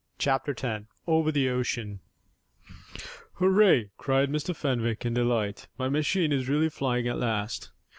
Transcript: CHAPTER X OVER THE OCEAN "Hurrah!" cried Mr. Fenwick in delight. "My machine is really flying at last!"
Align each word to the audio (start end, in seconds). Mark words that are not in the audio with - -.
CHAPTER 0.17 0.55
X 0.59 0.87
OVER 1.05 1.31
THE 1.31 1.47
OCEAN 1.51 1.99
"Hurrah!" 3.33 3.83
cried 3.99 4.31
Mr. 4.31 4.55
Fenwick 4.55 5.05
in 5.05 5.13
delight. 5.13 5.67
"My 5.77 5.89
machine 5.89 6.31
is 6.31 6.49
really 6.49 6.69
flying 6.69 7.07
at 7.07 7.19
last!" 7.19 7.69